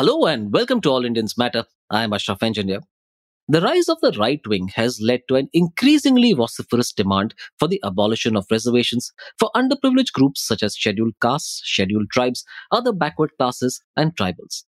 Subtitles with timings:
[0.00, 1.64] Hello and welcome to All Indians Matter.
[1.90, 2.80] I am Ashraf Engineer.
[3.48, 7.82] The rise of the right wing has led to an increasingly vociferous demand for the
[7.84, 13.82] abolition of reservations for underprivileged groups such as scheduled castes, scheduled tribes, other backward classes,
[13.94, 14.64] and tribals.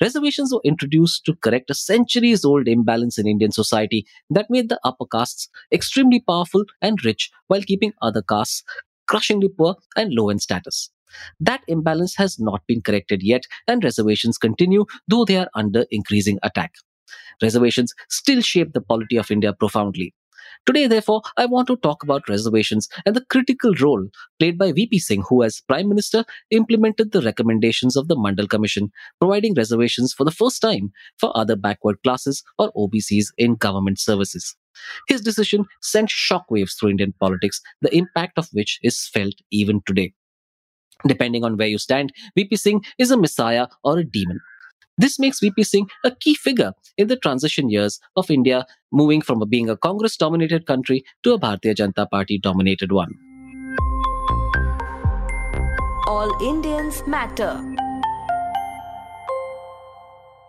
[0.00, 4.80] Reservations were introduced to correct a centuries old imbalance in Indian society that made the
[4.82, 8.62] upper castes extremely powerful and rich while keeping other castes
[9.06, 10.88] crushingly poor and low in status.
[11.40, 16.38] That imbalance has not been corrected yet, and reservations continue, though they are under increasing
[16.42, 16.72] attack.
[17.42, 20.14] Reservations still shape the polity of India profoundly.
[20.66, 24.98] Today, therefore, I want to talk about reservations and the critical role played by VP
[24.98, 28.90] Singh, who, as Prime Minister, implemented the recommendations of the Mandal Commission,
[29.20, 34.54] providing reservations for the first time for other backward classes or OBCs in government services.
[35.08, 40.12] His decision sent shockwaves through Indian politics, the impact of which is felt even today.
[41.06, 44.40] Depending on where you stand, VP Singh is a messiah or a demon.
[44.98, 49.42] This makes VP Singh a key figure in the transition years of India moving from
[49.48, 53.14] being a Congress dominated country to a Bharatiya Janata Party dominated one.
[56.06, 57.64] All Indians matter.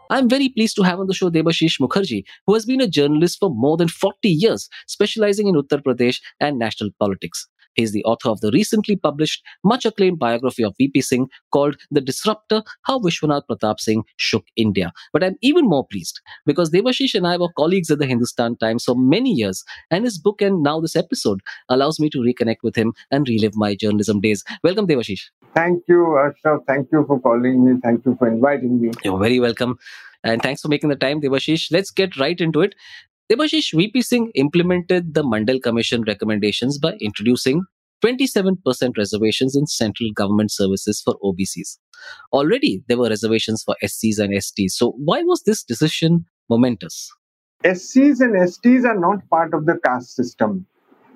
[0.09, 3.39] I'm very pleased to have on the show Debashish Mukherjee, who has been a journalist
[3.39, 7.47] for more than 40 years, specializing in Uttar Pradesh and national politics.
[7.75, 11.75] He is the author of the recently published, much acclaimed biography of VP Singh called
[11.89, 14.91] The Disruptor How Vishwanath Pratap Singh Shook India.
[15.13, 18.85] But I'm even more pleased because Devashish and I were colleagues at the Hindustan Times
[18.85, 22.75] for many years, and his book and now this episode allows me to reconnect with
[22.75, 24.43] him and relive my journalism days.
[24.63, 25.29] Welcome, Devashish.
[25.53, 26.61] Thank you, Ashraf.
[26.67, 27.79] Thank you for calling me.
[27.81, 28.91] Thank you for inviting me.
[29.03, 29.77] You're very welcome.
[30.23, 31.71] And thanks for making the time, Devashish.
[31.71, 32.75] Let's get right into it.
[33.31, 37.63] Debashish VP Singh implemented the Mandal Commission recommendations by introducing
[38.03, 41.77] 27% reservations in central government services for OBCs.
[42.33, 44.71] Already, there were reservations for SCs and STs.
[44.71, 47.09] So, why was this decision momentous?
[47.63, 50.65] SCs and STs are not part of the caste system.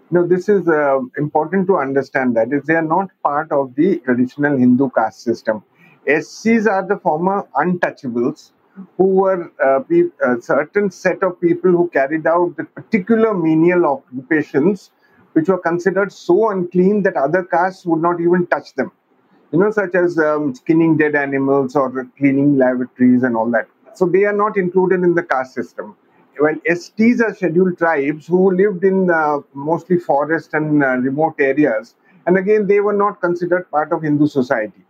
[0.09, 3.97] Now, this is uh, important to understand that is they are not part of the
[4.05, 5.63] traditional Hindu caste system.
[6.07, 8.51] SCs are the former untouchables
[8.97, 9.81] who were uh,
[10.23, 14.91] a certain set of people who carried out the particular menial occupations
[15.33, 18.91] which were considered so unclean that other castes would not even touch them.
[19.51, 23.67] You know, such as um, skinning dead animals or cleaning lavatories and all that.
[23.93, 25.95] So they are not included in the caste system.
[26.39, 31.95] Well, STs are scheduled tribes who lived in uh, mostly forest and uh, remote areas.
[32.27, 34.84] And again, they were not considered part of Hindu society.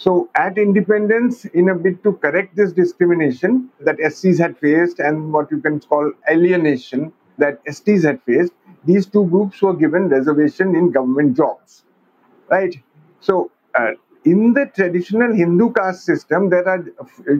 [0.00, 5.30] So, at independence, in a bid to correct this discrimination that SCs had faced and
[5.30, 8.54] what you can call alienation that STs had faced,
[8.86, 11.84] these two groups were given reservation in government jobs.
[12.50, 12.74] Right?
[13.20, 13.90] So, uh,
[14.24, 16.82] in the traditional Hindu caste system, there are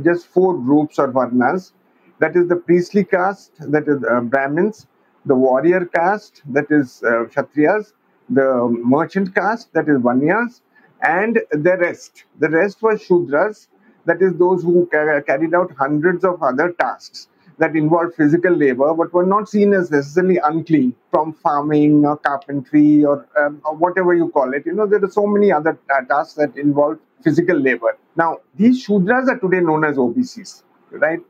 [0.04, 1.72] just four groups or varnas.
[2.18, 4.86] That is the priestly caste, that is uh, Brahmins,
[5.24, 7.94] the warrior caste, that is uh, Kshatriyas,
[8.28, 10.60] the merchant caste, that is Vanyas,
[11.02, 12.24] and the rest.
[12.38, 13.68] The rest were Shudras,
[14.06, 17.28] that is, those who carried out hundreds of other tasks
[17.58, 23.04] that involved physical labor but were not seen as necessarily unclean from farming or carpentry
[23.04, 24.64] or, um, or whatever you call it.
[24.64, 27.98] You know, there are so many other uh, tasks that involve physical labor.
[28.16, 31.20] Now, these Shudras are today known as OBCs, right?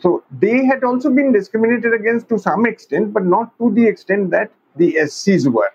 [0.00, 4.30] So they had also been discriminated against to some extent, but not to the extent
[4.30, 5.70] that the SCs were.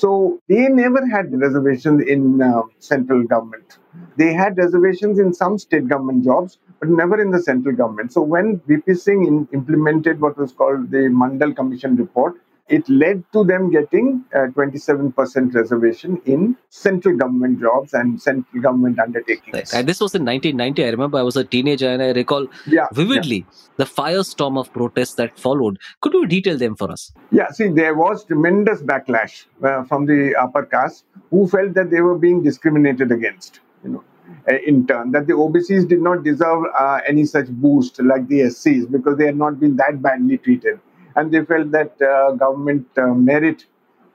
[0.00, 3.78] So they never had reservations in uh, central government.
[4.16, 8.12] They had reservations in some state government jobs, but never in the central government.
[8.12, 13.22] So when VP Singh in, implemented what was called the Mandal Commission report, it led
[13.32, 19.74] to them getting a 27% reservation in central government jobs and central government undertakings.
[19.74, 20.84] And this was in 1990.
[20.84, 23.56] I remember I was a teenager and I recall yeah, vividly yeah.
[23.76, 25.78] the firestorm of protests that followed.
[26.00, 27.12] Could you detail them for us?
[27.30, 32.00] Yeah, see, there was tremendous backlash uh, from the upper caste who felt that they
[32.00, 33.60] were being discriminated against.
[33.84, 34.04] You know,
[34.50, 38.40] uh, in turn, that the OBCs did not deserve uh, any such boost like the
[38.40, 40.80] SCs because they had not been that badly treated
[41.16, 43.66] and they felt that uh, government uh, merit,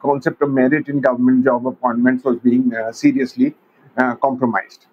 [0.01, 3.55] concept of merit in government job appointments was being uh, seriously
[4.21, 4.85] compromised.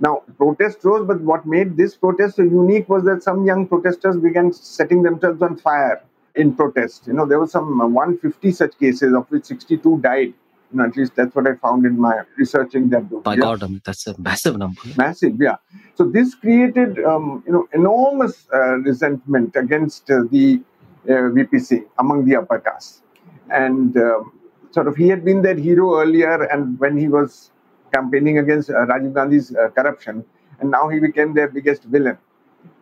[0.00, 4.16] Now, protest rose, but what made this protest so unique was that some young protesters
[4.16, 6.02] began setting themselves on fire
[6.34, 7.06] in protest.
[7.06, 10.34] You know, there were some 150 such cases, of which 62 died.
[10.72, 13.22] You know, at least that's what I found in my researching that book.
[13.22, 13.40] By yeah.
[13.40, 14.80] God, I mean, that's a massive number.
[14.96, 15.56] Massive, yeah.
[15.94, 20.60] So this created, um, you know, enormous uh, resentment against uh, the
[21.08, 23.02] uh, VP among the upper caste.
[23.50, 24.38] And um,
[24.70, 27.50] sort of he had been that hero earlier, and when he was
[27.92, 30.24] campaigning against uh, Rajiv Gandhi's uh, corruption,
[30.60, 32.18] and now he became their biggest villain.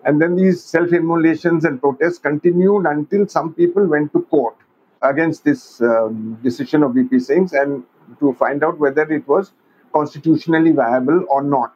[0.04, 4.56] And then these self immolations and protests continued until some people went to court
[5.02, 7.82] against this um, decision of VP Singh's and
[8.20, 9.52] to find out whether it was
[9.92, 11.74] constitutionally viable or not.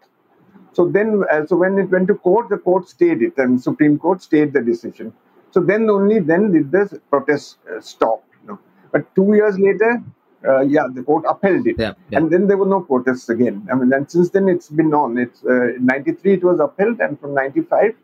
[0.72, 3.98] So then, uh, so when it went to court, the court stayed it, and Supreme
[3.98, 5.12] Court stayed the decision.
[5.56, 8.22] So then only then did the protest uh, stop.
[8.42, 8.58] You know.
[8.92, 10.02] But two years later,
[10.46, 12.18] uh, yeah, the court upheld it, Yeah, yeah.
[12.18, 13.66] and then there were no protests again.
[13.72, 15.16] I mean, and since then it's been on.
[15.26, 17.94] It's uh, '93 it was upheld, and from '95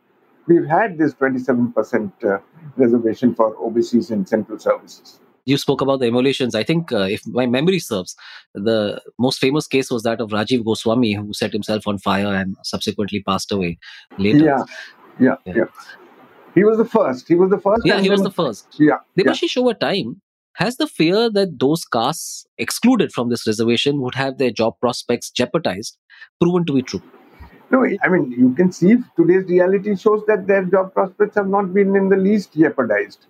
[0.49, 2.39] we've had this 27% uh,
[2.77, 5.21] reservation for OBCs in central services.
[5.51, 6.55] you spoke about the immolations.
[6.61, 8.17] I think, uh, if my memory serves,
[8.71, 8.79] the
[9.27, 13.23] most famous case was that of Rajiv Goswami, who set himself on fire and subsequently
[13.31, 13.73] passed away
[14.27, 14.45] later.
[14.51, 14.65] Yeah,
[15.27, 15.55] yeah, Yeah.
[15.63, 15.71] yeah.
[16.55, 17.29] He was the first.
[17.29, 17.83] He was the first.
[17.85, 18.67] Yeah, he was the first.
[18.79, 19.25] Yeah, yeah.
[19.25, 20.21] Debashish, over time,
[20.55, 25.31] has the fear that those castes excluded from this reservation would have their job prospects
[25.31, 25.97] jeopardized
[26.41, 27.03] proven to be true?
[27.71, 31.73] No, I mean, you can see today's reality shows that their job prospects have not
[31.73, 33.27] been in the least jeopardized.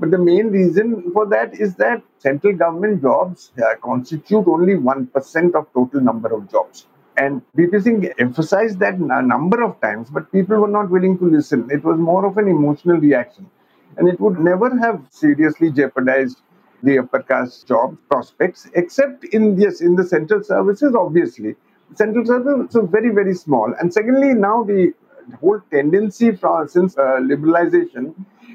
[0.00, 5.54] But the main reason for that is that central government jobs uh, constitute only 1%
[5.54, 6.86] of total number of jobs.
[7.16, 11.24] And VP Singh emphasized that a number of times, but people were not willing to
[11.24, 11.68] listen.
[11.70, 13.48] It was more of an emotional reaction.
[13.96, 16.42] And it would never have seriously jeopardized
[16.82, 21.56] the upper caste job prospects, except in yes, in the central services, obviously.
[21.94, 23.72] Central services are very, very small.
[23.80, 24.92] And secondly, now the
[25.40, 28.14] whole tendency from since uh, liberalization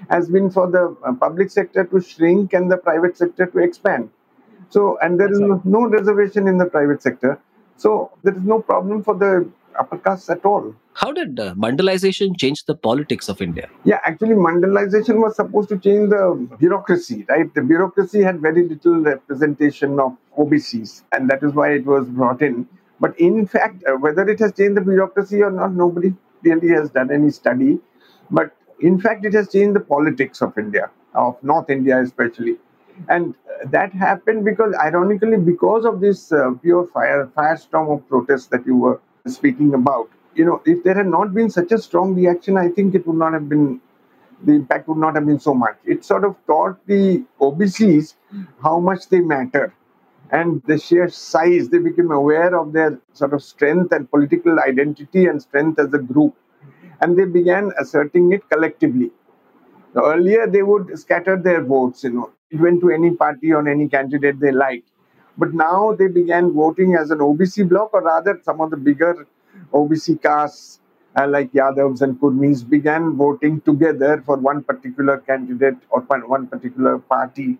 [0.09, 4.09] has been for the uh, public sector to shrink and the private sector to expand.
[4.69, 7.39] So, and there is That's no, no reservation in the private sector.
[7.77, 10.75] So, there is no problem for the upper castes at all.
[10.94, 13.69] How did uh, mandalization change the politics of India?
[13.85, 17.53] Yeah, actually, mandalization was supposed to change the bureaucracy, right?
[17.53, 22.41] The bureaucracy had very little representation of OBCs, and that is why it was brought
[22.41, 22.68] in.
[23.00, 26.13] But in fact, uh, whether it has changed the bureaucracy or not, nobody
[26.44, 27.79] really has done any study.
[28.29, 32.57] But in fact, it has changed the politics of India, of North India especially.
[33.09, 38.48] And uh, that happened because, ironically, because of this uh, pure fire firestorm of protests
[38.48, 40.09] that you were speaking about.
[40.36, 43.18] You know, if there had not been such a strong reaction, I think it would
[43.18, 43.81] not have been
[44.44, 45.77] the impact would not have been so much.
[45.86, 48.15] It sort of taught the OBCs
[48.63, 49.74] how much they matter
[50.31, 51.69] and the sheer size.
[51.69, 56.00] They became aware of their sort of strength and political identity and strength as a
[56.00, 56.36] group.
[57.01, 59.12] And they began asserting it collectively.
[59.95, 63.88] Earlier, they would scatter their votes, you know, it went to any party on any
[63.88, 64.89] candidate they liked.
[65.38, 69.27] But now they began voting as an OBC bloc, or rather, some of the bigger
[69.73, 70.79] OBC castes
[71.17, 76.97] uh, like Yadavs and Kurmis began voting together for one particular candidate or one particular
[76.99, 77.57] party.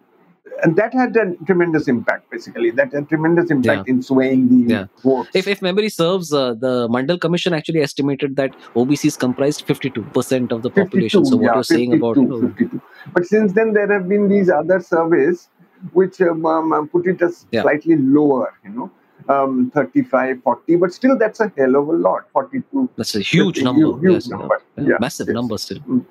[0.64, 2.72] And that had a tremendous impact, basically.
[2.72, 4.86] That had tremendous impact in swaying the Yeah.
[5.04, 5.30] votes.
[5.34, 10.62] If, if memory serves, uh, the Mandal Commission actually estimated that OBCs comprised 52% of
[10.62, 11.22] the population.
[11.24, 12.82] 52, So, what yeah, you're saying about 52, you know, 52.
[13.14, 15.50] But since then, there have been these other surveys
[15.94, 17.64] which um, um, put it as Yeah.
[17.64, 18.92] slightly lower, you know,
[19.30, 22.88] um, 35, 40, but still that's a hell of a lot, 42.
[22.98, 23.80] that's a huge That's a number.
[23.82, 24.62] huge- huge yes, number.
[24.78, 25.34] Yeah, Yeah, massive yes.
[25.34, 25.80] number still.
[25.80, 26.06] Mm.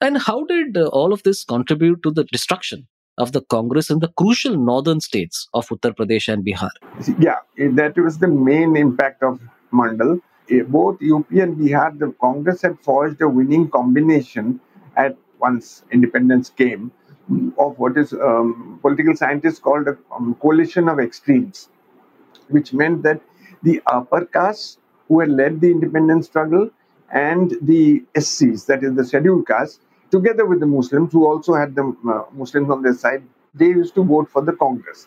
[0.00, 2.86] And how did uh, all of this contribute to the destruction
[3.18, 6.70] of the Congress in the crucial northern states of Uttar Pradesh and Bihar?
[7.18, 9.40] Yeah, that was the main impact of
[9.72, 10.20] Mandal.
[10.50, 14.60] Eh, Both UP and Bihar, the Congress had forged a winning combination
[14.96, 16.92] at once independence came
[17.58, 21.68] of what is um, political scientists called a um, coalition of extremes,
[22.48, 23.20] which meant that
[23.62, 26.70] the upper castes who had led the independence struggle
[27.12, 31.74] and the SCs, that is the scheduled castes, together with the Muslims who also had
[31.74, 33.22] the uh, Muslims on their side,
[33.54, 35.06] they used to vote for the Congress.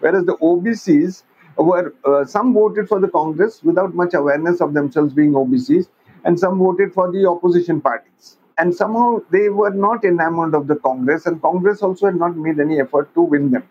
[0.00, 1.22] Whereas the OBCs
[1.56, 5.88] were, uh, some voted for the Congress without much awareness of themselves being OBCs,
[6.24, 8.36] and some voted for the opposition parties.
[8.58, 12.60] And somehow they were not enamored of the Congress, and Congress also had not made
[12.60, 13.64] any effort to win them.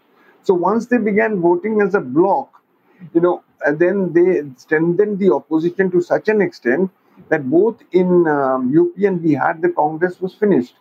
[0.43, 2.49] So once they began voting as a bloc,
[3.13, 3.43] you know,
[3.73, 6.89] then they strengthened the opposition to such an extent
[7.29, 10.75] that both in um, UP and Bihar, the Congress was finished.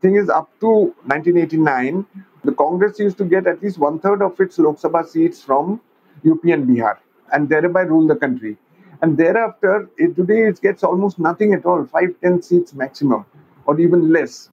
[0.00, 2.06] Thing is, up to 1989,
[2.44, 5.80] the Congress used to get at least one third of its Lok Sabha seats from
[6.26, 6.96] UP and Bihar,
[7.32, 8.56] and thereby rule the country.
[9.02, 13.26] And thereafter, it, today it gets almost nothing at all, five, ten seats maximum,
[13.66, 14.50] or even less.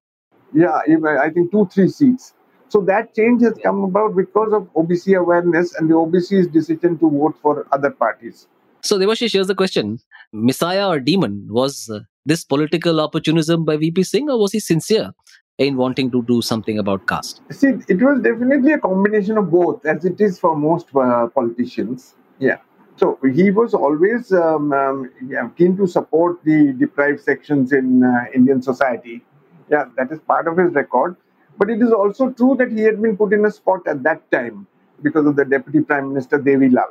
[0.53, 2.33] Yeah, even, I think two, three seats.
[2.69, 7.09] So that change has come about because of OBC awareness and the OBC's decision to
[7.09, 8.47] vote for other parties.
[8.83, 9.99] So, Devashish, here's the question
[10.33, 11.47] Messiah or demon?
[11.49, 15.11] Was uh, this political opportunism by VP Singh, or was he sincere
[15.57, 17.41] in wanting to do something about caste?
[17.51, 22.15] See, it was definitely a combination of both, as it is for most uh, politicians.
[22.39, 22.57] Yeah.
[22.97, 28.25] So he was always um, um, yeah, keen to support the deprived sections in uh,
[28.33, 29.23] Indian society.
[29.69, 31.15] Yeah, that is part of his record.
[31.57, 34.29] But it is also true that he had been put in a spot at that
[34.31, 34.67] time
[35.03, 36.89] because of the Deputy Prime Minister Devi Lal.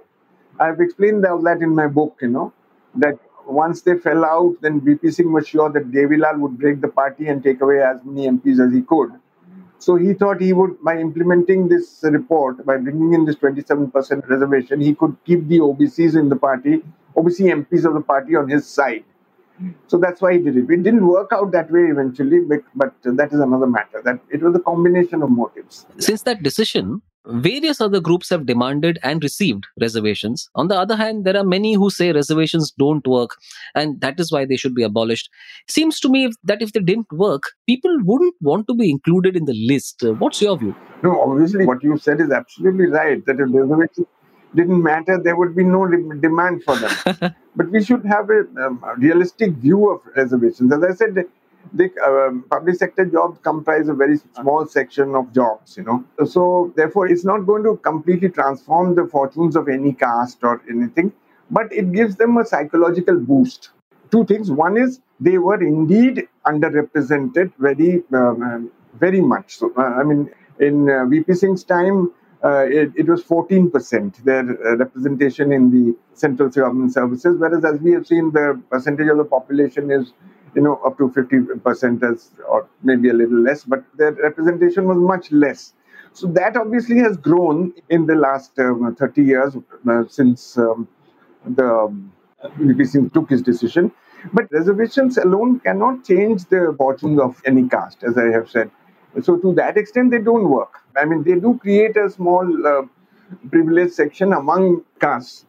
[0.61, 2.53] I've explained that in my book, you know,
[2.97, 6.81] that once they fell out, then VP Singh was sure that Devi Lal would break
[6.81, 9.11] the party and take away as many MPs as he could.
[9.79, 14.81] So he thought he would, by implementing this report, by bringing in this 27% reservation,
[14.81, 16.83] he could keep the OBCs in the party,
[17.17, 19.05] OBC MPs of the party on his side.
[19.87, 20.71] So that's why he did it.
[20.71, 24.03] It didn't work out that way eventually, but, but that is another matter.
[24.05, 25.87] That it was a combination of motives.
[25.99, 30.49] Since that decision, various other groups have demanded and received reservations.
[30.55, 33.37] On the other hand, there are many who say reservations don't work
[33.75, 35.31] and that is why they should be abolished.
[35.69, 39.45] Seems to me that if they didn't work, people wouldn't want to be included in
[39.45, 40.05] the list.
[40.19, 40.75] What's your view?
[41.03, 44.07] No, obviously, what you said is absolutely right that if reservations
[44.55, 47.35] didn't matter, there would be no demand for them.
[47.57, 50.73] but we should have a, um, a realistic view of reservations.
[50.73, 51.25] As I said,
[51.73, 56.05] the um, public sector jobs comprise a very small section of jobs, you know.
[56.27, 61.13] So therefore, it's not going to completely transform the fortunes of any caste or anything,
[61.51, 63.71] but it gives them a psychological boost.
[64.11, 64.51] Two things.
[64.51, 69.57] One is they were indeed underrepresented very, um, um very much.
[69.59, 72.13] So, uh, I mean, in uh, VP Singh's time,
[72.45, 77.81] uh, it, it, was 14% their uh, representation in the central government services, whereas as
[77.81, 80.13] we have seen, the percentage of the population is
[80.57, 85.31] you know, up to 50% or maybe a little less, but their representation was much
[85.31, 85.75] less.
[86.15, 89.57] So that obviously has grown in the last um, 30 years
[89.89, 90.89] uh, since um,
[91.45, 91.95] the
[92.57, 93.93] VP um, Singh took his decision.
[94.33, 98.71] But reservations alone cannot change the fortunes of any caste, as I have said.
[99.23, 100.81] So to that extent, they don't work.
[100.97, 102.83] I mean, they do create a small uh,
[103.51, 105.45] privileged section among castes,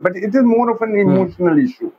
[0.00, 1.00] but it is more of an hmm.
[1.00, 1.64] emotional mm.
[1.64, 1.92] issue.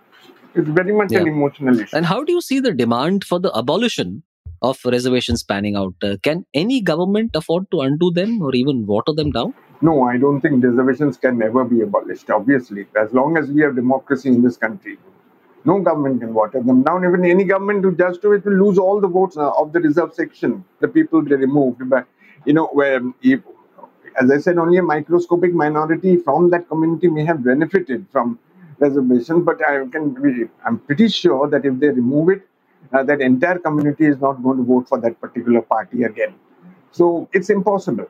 [0.54, 1.20] It's very much yeah.
[1.20, 1.96] an emotional issue.
[1.96, 4.24] And how do you see the demand for the abolition
[4.62, 5.96] of reservations panning out?
[6.04, 9.54] Uh, can any government afford to undo them or even water them down?
[9.82, 12.86] No, I don't think reservations can never be abolished, obviously.
[12.96, 14.98] As long as we have democracy in this country,
[15.64, 17.06] no government can water them down.
[17.06, 19.80] Even any government who does do it will lose all the votes uh, of the
[19.80, 20.64] reserve section.
[20.82, 21.90] The people get removed.
[21.90, 22.08] But,
[22.46, 23.40] you know, where if,
[24.22, 28.38] as I said, only a microscopic minority from that community may have benefited from
[28.82, 32.48] reservation, but I can be, I'm pretty sure that if they remove it,
[32.94, 36.36] uh, that entire community is not going to vote for that particular party again.
[36.92, 38.08] So it's impossible.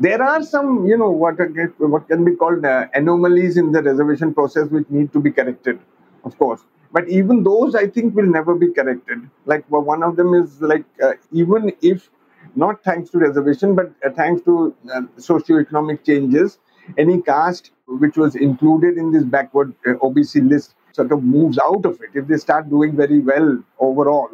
[0.00, 1.36] There are some, you know, what
[1.78, 5.78] what can be called uh, anomalies in the reservation process which need to be corrected,
[6.24, 6.64] of course.
[6.92, 9.28] But even those, I think, will never be corrected.
[9.46, 12.10] Like well, one of them is like uh, even if
[12.56, 16.58] not thanks to reservation, but uh, thanks to uh, socio-economic changes,
[16.98, 21.84] any caste which was included in this backward uh, OBC list sort of moves out
[21.86, 22.10] of it.
[22.14, 24.30] If they start doing very well overall,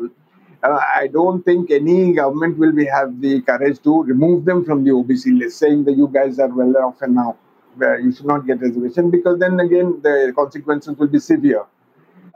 [0.63, 4.85] uh, I don't think any government will be, have the courage to remove them from
[4.85, 7.37] the OBC list, saying that you guys are well off and now
[7.81, 11.65] uh, you should not get reservation, because then again the consequences will be severe.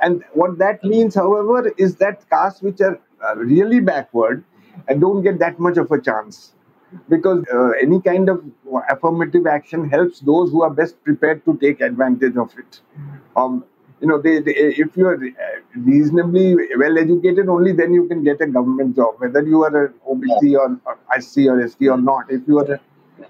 [0.00, 4.44] And what that means, however, is that castes which are uh, really backward
[4.88, 6.54] and don't get that much of a chance
[7.08, 8.44] because uh, any kind of
[8.90, 12.80] affirmative action helps those who are best prepared to take advantage of it.
[13.36, 13.64] Um,
[14.00, 15.18] you know, they, they, if you are
[15.76, 19.94] reasonably well educated, only then you can get a government job, whether you are an
[20.08, 22.30] OBC or, or SC or ST or not.
[22.30, 22.80] If you are,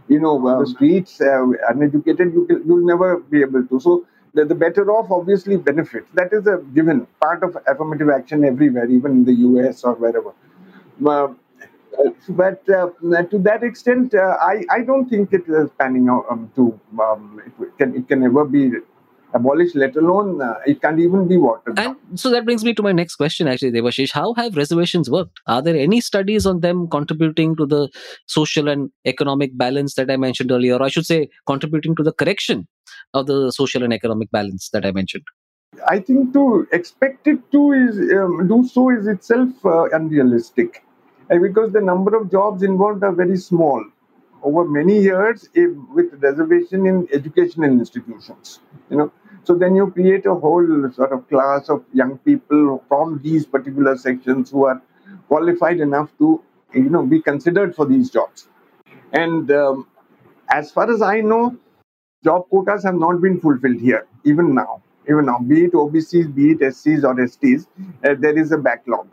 [0.08, 3.80] you know, uh, the streets uh, uneducated, you can, you'll never be able to.
[3.80, 6.08] So the, the better off obviously benefits.
[6.14, 10.32] That is a given part of affirmative action everywhere, even in the US or wherever.
[11.06, 11.34] Uh,
[12.28, 12.88] but uh,
[13.24, 17.40] to that extent, uh, I, I don't think it is panning out um, to um,
[17.60, 18.70] it can it can ever be
[19.34, 22.82] abolished, let alone uh, it can't even be watered and so that brings me to
[22.82, 24.12] my next question, actually, Devashish.
[24.12, 25.40] How have reservations worked?
[25.46, 27.88] Are there any studies on them contributing to the
[28.26, 32.12] social and economic balance that I mentioned earlier, or I should say, contributing to the
[32.12, 32.68] correction
[33.14, 35.24] of the social and economic balance that I mentioned?
[35.88, 40.84] I think to expect it to is um, do so is itself uh, unrealistic
[41.28, 43.84] because the number of jobs involved are very small
[44.42, 48.60] over many years if, with reservation in educational institutions
[48.90, 49.12] you know.
[49.44, 53.96] So then you create a whole sort of class of young people from these particular
[53.96, 54.80] sections who are
[55.28, 56.42] qualified enough to
[56.74, 58.48] you know be considered for these jobs.
[59.12, 59.86] And um,
[60.50, 61.56] as far as i know
[62.24, 64.82] job quotas have not been fulfilled here even now.
[65.08, 67.66] Even now be it obcs be it scs or sts
[68.04, 69.08] uh, there is a backlog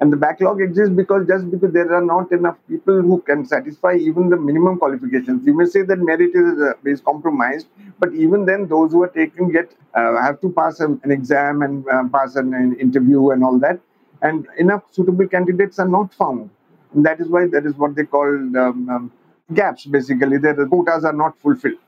[0.00, 3.94] And the backlog exists because just because there are not enough people who can satisfy
[3.94, 5.44] even the minimum qualifications.
[5.44, 7.66] You may say that merit is, uh, is compromised,
[7.98, 11.84] but even then, those who are taken get uh, have to pass an, exam and
[11.88, 13.80] uh, pass an, an interview and all that,
[14.22, 16.48] and enough suitable candidates are not found.
[16.94, 19.12] And that is why that is what they call um, um,
[19.52, 19.84] gaps.
[19.84, 21.78] Basically, the quotas are not fulfilled.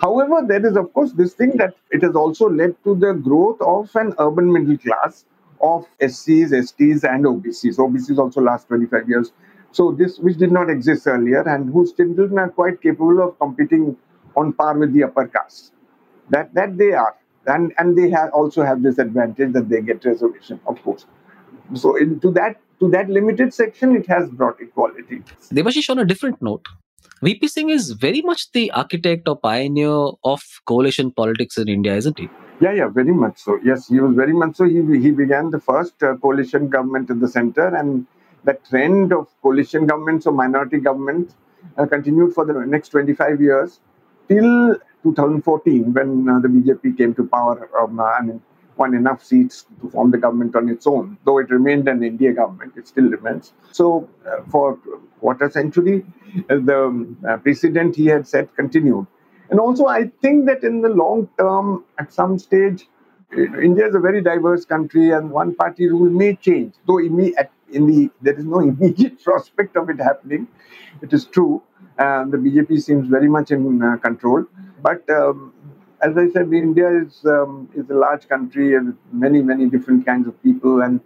[0.00, 3.60] However, there is of course this thing that it has also led to the growth
[3.60, 5.24] of an urban middle class
[5.62, 7.78] of SCs, STs, and OBCs.
[7.78, 9.32] OBCs also last 25 years.
[9.70, 13.96] So this, which did not exist earlier, and whose children are quite capable of competing
[14.36, 15.72] on par with the upper caste.
[16.30, 17.16] That that they are,
[17.46, 21.06] and and they also have this advantage that they get reservation, of course.
[21.74, 25.22] So into that to that limited section, it has brought equality.
[25.52, 26.66] Debashish, on a different note,
[27.22, 32.18] VP Singh is very much the architect or pioneer of coalition politics in India, isn't
[32.18, 32.28] he?
[32.62, 33.58] Yeah, yeah, very much so.
[33.64, 34.64] Yes, he was very much so.
[34.64, 38.06] He, he began the first uh, coalition government in the center, and
[38.44, 41.34] the trend of coalition governments or minority governments
[41.76, 43.80] uh, continued for the next 25 years
[44.28, 48.40] till 2014 when uh, the BJP came to power um, and
[48.76, 51.18] won enough seats to form the government on its own.
[51.24, 53.52] Though it remained an NDA government, it still remains.
[53.72, 54.78] So, uh, for
[55.18, 56.06] quarter century,
[56.48, 59.08] uh, the um, uh, precedent he had set continued.
[59.52, 62.88] And also, I think that in the long term, at some stage,
[63.36, 66.72] India is a very diverse country, and one party rule may change.
[66.86, 70.48] Though in the there is no immediate prospect of it happening.
[71.02, 71.62] It is true.
[71.98, 74.46] The BJP seems very much in uh, control,
[74.82, 75.52] but um,
[76.00, 80.26] as I said, India is um, is a large country and many many different kinds
[80.26, 81.00] of people, and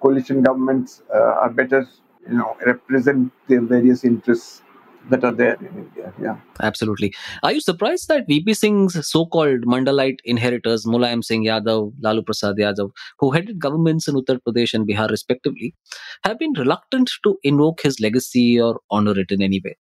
[0.00, 1.86] coalition governments uh, are better,
[2.28, 4.62] you know, represent their various interests
[5.08, 6.12] that are there in India.
[6.20, 6.36] Yeah.
[6.60, 7.14] Absolutely.
[7.42, 12.56] Are you surprised that VP Singh's so called Mandalite inheritors, Mulayam Singh Yadav, Lalu Prasad
[12.56, 15.74] Yadav, who headed governments in Uttar Pradesh and Bihar respectively,
[16.24, 19.76] have been reluctant to invoke his legacy or honor it in any way?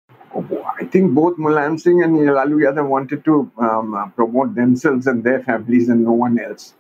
[0.81, 5.23] I think both Mulayam Singh and Lalu Yadav wanted to um, uh, promote themselves and
[5.23, 6.75] their families and no one else.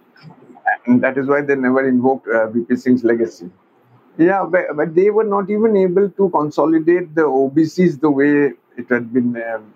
[0.86, 3.50] And that is why they never invoked uh, VP Singh's legacy.
[4.16, 8.88] Yeah, but, but they were not even able to consolidate the OBCs the way it
[8.88, 9.74] had been um,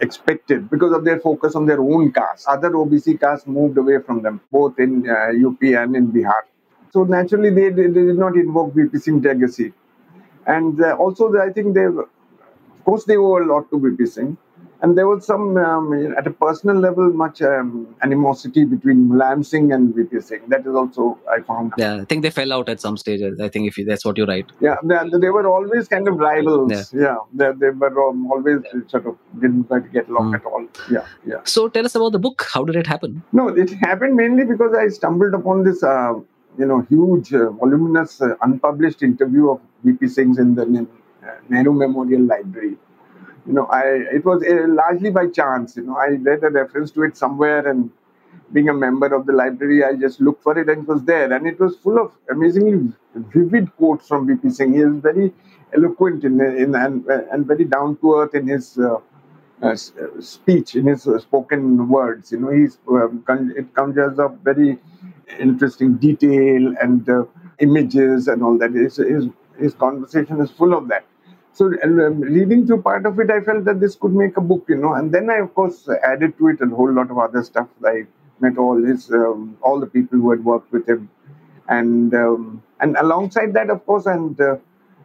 [0.00, 2.46] expected because of their focus on their own caste.
[2.48, 6.42] Other OBC castes moved away from them, both in uh, UP and in Bihar.
[6.92, 9.72] So naturally, they, they, they did not invoke VP Singh legacy.
[10.46, 12.04] And uh, also, I think they, of
[12.84, 14.36] course, they owe a lot to VP Singh
[14.82, 19.72] and there was some, um, at a personal level, much um, animosity between Mulayam Singh
[19.72, 20.48] and VP Singh.
[20.48, 21.74] That is also, I found.
[21.76, 23.20] Yeah, I think they fell out at some stage.
[23.40, 24.46] I think if you, that's what you write.
[24.60, 26.72] Yeah, they, they, were always kind of rivals.
[26.94, 30.36] Yeah, yeah they, they were um, always sort of didn't try to get along mm.
[30.36, 30.66] at all.
[30.90, 31.40] Yeah, yeah.
[31.44, 32.48] So tell us about the book.
[32.52, 33.22] How did it happen?
[33.32, 36.14] No, it happened mainly because I stumbled upon this, uh,
[36.58, 40.86] you know, huge, uh, voluminous, uh, unpublished interview of VP Singh's in the
[41.22, 42.78] uh, Nehru Memorial Library
[43.46, 43.82] you know, I
[44.18, 45.76] it was uh, largely by chance.
[45.76, 47.90] You know, I read a reference to it somewhere, and
[48.52, 51.32] being a member of the library, I just looked for it, and it was there,
[51.32, 54.74] and it was full of amazingly vivid quotes from VP Singh.
[54.74, 55.32] He is very
[55.74, 58.78] eloquent in, in and and very down to earth in his.
[58.78, 58.98] Uh,
[59.62, 59.76] uh,
[60.20, 63.22] speech in his uh, spoken words, you know, he's um,
[63.56, 64.78] it conjures up very
[65.38, 67.24] interesting detail and uh,
[67.58, 68.72] images and all that.
[68.72, 69.26] His, his
[69.58, 71.04] his conversation is full of that
[71.52, 74.64] so um, reading through part of it, I felt that this could make a book,
[74.68, 74.94] you know.
[74.94, 77.68] And then I, of course, added to it a whole lot of other stuff.
[77.84, 78.06] I
[78.40, 81.10] met all his, um, all the people who had worked with him,
[81.68, 84.56] and um, and alongside that, of course, and uh,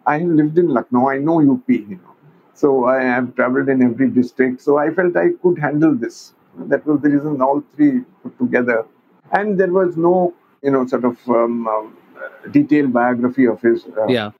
[0.05, 1.09] I lived in Lucknow.
[1.09, 2.15] I know UP, you know.
[2.53, 4.61] So I have traveled in every district.
[4.61, 6.33] So I felt I could handle this.
[6.57, 8.85] That was the reason all three put together,
[9.31, 11.97] and there was no, you know, sort of um, um,
[12.51, 13.85] detailed biography of his.
[13.85, 14.31] Uh, yeah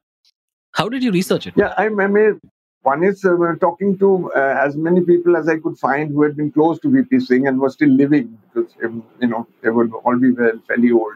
[0.76, 1.54] how did you research it?
[1.56, 2.40] Yeah, I, I mean,
[2.84, 6.36] one is uh, talking to uh, as many people as I could find who had
[6.38, 9.92] been close to VP Singh and were still living because um, you know they would
[10.04, 11.16] all be well, fairly old.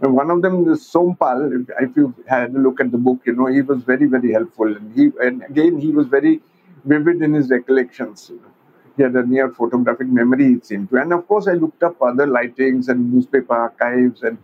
[0.00, 1.66] And one of them is Sompal.
[1.80, 4.76] If you had a look at the book, you know he was very very helpful,
[4.76, 6.40] and he and again he was very
[6.84, 8.30] vivid in his recollections.
[8.96, 10.96] He had a near photographic memory, it seemed to.
[10.96, 14.38] And of course, I looked up other lightings and newspaper archives and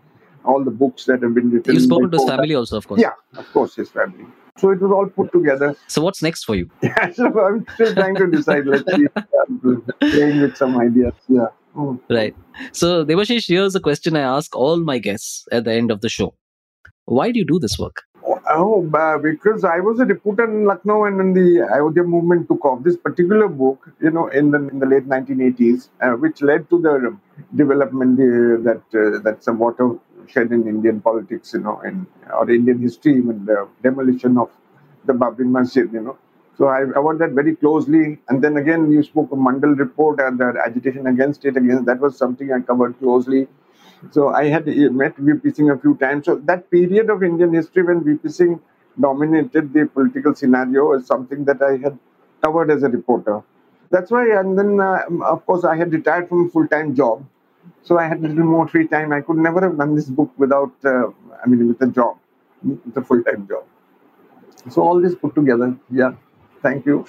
[0.45, 1.75] all the books that have been written.
[1.75, 3.01] You spoke to his family also, of course.
[3.01, 4.27] Yeah, of course, his family.
[4.57, 5.75] So it was all put together.
[5.89, 6.71] So what's next for you?
[6.83, 8.67] Yeah, so I'm still trying to decide.
[8.67, 9.07] Let's see.
[10.01, 11.15] playing with some ideas.
[11.29, 11.47] Yeah.
[11.77, 11.99] Mm.
[12.09, 12.37] Right.
[12.73, 16.09] So Debashish, here's a question I ask all my guests at the end of the
[16.09, 16.35] show.
[17.07, 18.03] Why do you do this work?
[18.47, 22.65] Oh, uh, because I was a reporter in Lucknow and when the Ayodhya movement took
[22.65, 22.83] off.
[22.83, 26.81] This particular book, you know, in the in the late 1980s, uh, which led to
[26.81, 27.17] the
[27.55, 29.99] development uh, that uh, that somewhat of
[30.37, 34.51] in Indian politics, you know, and or Indian history, even the demolition of
[35.05, 36.19] the Babri Masjid, you know.
[36.57, 38.19] So I, I watched that very closely.
[38.29, 41.57] And then again, you spoke of Mandal report and the agitation against it.
[41.57, 43.49] Against that was something I covered closely.
[44.11, 46.27] So I had met VP Singh a few times.
[46.27, 48.61] So that period of Indian history when VP Singh
[49.01, 51.99] dominated the political scenario is something that I had
[52.43, 53.43] covered as a reporter.
[53.91, 57.25] That's why, and then uh, of course I had retired from a full-time job,
[57.83, 59.13] so I had a little more free time.
[59.13, 61.09] I could never have done this book without, uh,
[61.43, 62.19] I mean, with a job,
[62.63, 63.65] with a full-time job.
[64.71, 66.13] So all this put together, yeah.
[66.63, 67.05] Thank you.